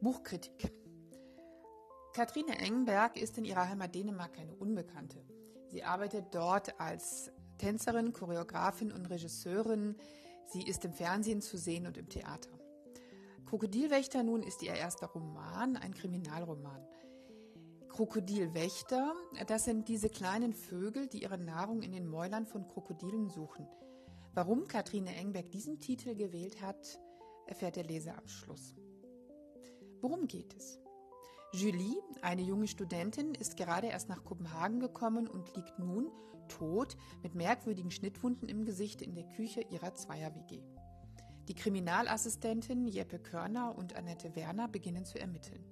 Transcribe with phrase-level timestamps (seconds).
[0.00, 0.72] Buchkritik.
[2.12, 5.24] Katrine Engberg ist in ihrer Heimat Dänemark keine Unbekannte.
[5.68, 9.96] Sie arbeitet dort als Tänzerin, Choreografin und Regisseurin.
[10.46, 12.50] Sie ist im Fernsehen zu sehen und im Theater.
[13.46, 16.86] Krokodilwächter nun ist ihr erster Roman, ein Kriminalroman.
[17.88, 19.14] Krokodilwächter,
[19.46, 23.66] das sind diese kleinen Vögel, die ihre Nahrung in den Mäulern von Krokodilen suchen.
[24.34, 27.00] Warum Katrine Engberg diesen Titel gewählt hat,
[27.46, 28.74] erfährt der Leser am Schluss.
[30.00, 30.78] Worum geht es?
[31.52, 36.10] Julie, eine junge Studentin, ist gerade erst nach Kopenhagen gekommen und liegt nun
[36.48, 40.62] tot mit merkwürdigen Schnittwunden im Gesicht in der Küche ihrer Zweier-WG.
[41.48, 45.64] Die Kriminalassistentin Jeppe Körner und Annette Werner beginnen zu ermitteln.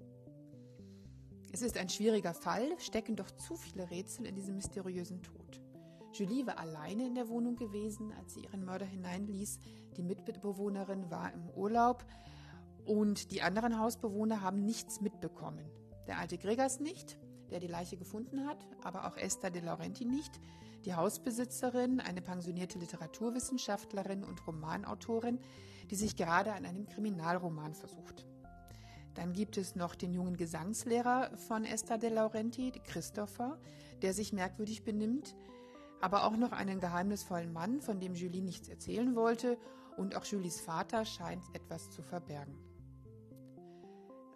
[1.53, 5.61] Es ist ein schwieriger Fall, stecken doch zu viele Rätsel in diesem mysteriösen Tod.
[6.13, 9.59] Julie war alleine in der Wohnung gewesen, als sie ihren Mörder hineinließ.
[9.97, 12.05] Die Mitbewohnerin war im Urlaub
[12.85, 15.65] und die anderen Hausbewohner haben nichts mitbekommen.
[16.07, 17.19] Der alte Gregers nicht,
[17.51, 20.41] der die Leiche gefunden hat, aber auch Esther de Laurenti nicht,
[20.85, 25.39] die Hausbesitzerin, eine pensionierte Literaturwissenschaftlerin und Romanautorin,
[25.91, 28.27] die sich gerade an einem Kriminalroman versucht.
[29.15, 33.59] Dann gibt es noch den jungen Gesangslehrer von Esther de Laurenti, Christopher,
[34.03, 35.35] der sich merkwürdig benimmt,
[36.01, 39.57] aber auch noch einen geheimnisvollen Mann, von dem Julie nichts erzählen wollte,
[39.97, 42.59] und auch Julies Vater scheint etwas zu verbergen.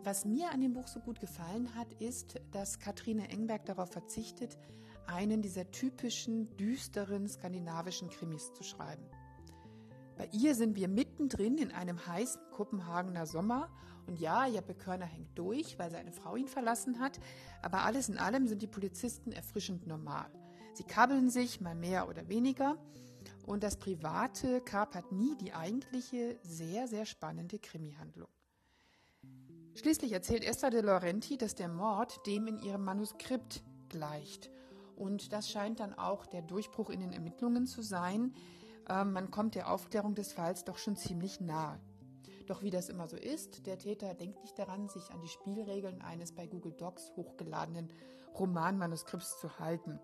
[0.04, 4.56] Was mir an dem Buch so gut gefallen hat, ist, dass Katrine Engberg darauf verzichtet,
[5.06, 9.04] einen dieser typischen, düsteren skandinavischen Krimis zu schreiben.
[10.16, 13.70] Bei ihr sind wir mittendrin in einem heißen Kopenhagener Sommer
[14.06, 17.18] und ja, Jeppe Körner hängt durch, weil seine Frau ihn verlassen hat,
[17.62, 20.30] aber alles in allem sind die Polizisten erfrischend normal.
[20.74, 22.76] Sie kabbeln sich, mal mehr oder weniger,
[23.46, 28.28] und das Private kapert nie die eigentliche, sehr, sehr spannende Krimi-Handlung.
[29.80, 34.50] Schließlich erzählt Esther de Laurenti, dass der Mord dem in ihrem Manuskript gleicht.
[34.96, 38.34] Und das scheint dann auch der Durchbruch in den Ermittlungen zu sein.
[38.88, 41.78] Ähm, man kommt der Aufklärung des Falls doch schon ziemlich nahe.
[42.48, 46.02] Doch wie das immer so ist, der Täter denkt nicht daran, sich an die Spielregeln
[46.02, 47.88] eines bei Google Docs hochgeladenen
[48.36, 50.00] Romanmanuskripts zu halten.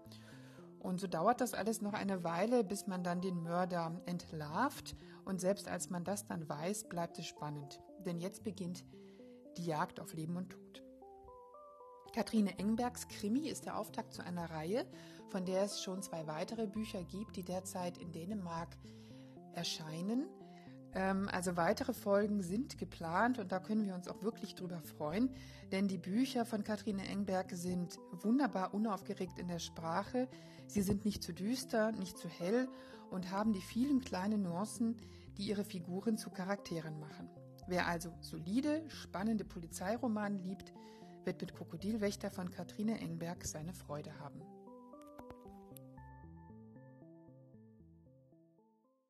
[0.78, 4.94] Und so dauert das alles noch eine Weile, bis man dann den Mörder entlarvt.
[5.24, 7.80] Und selbst als man das dann weiß, bleibt es spannend.
[8.06, 8.84] Denn jetzt beginnt
[9.58, 10.82] die Jagd auf Leben und Tod.
[12.14, 14.86] Katrine Engbergs Krimi ist der Auftakt zu einer Reihe,
[15.30, 18.76] von der es schon zwei weitere Bücher gibt, die derzeit in Dänemark
[19.52, 20.26] erscheinen.
[20.94, 25.28] Ähm, also weitere Folgen sind geplant und da können wir uns auch wirklich drüber freuen,
[25.72, 30.28] denn die Bücher von Katrine Engberg sind wunderbar unaufgeregt in der Sprache.
[30.68, 32.68] Sie sind nicht zu düster, nicht zu hell
[33.10, 34.96] und haben die vielen kleinen Nuancen,
[35.36, 37.28] die ihre Figuren zu Charakteren machen.
[37.66, 40.72] Wer also solide, spannende Polizeiromane liebt,
[41.24, 44.42] wird mit Krokodilwächter von Katrine Engberg seine Freude haben.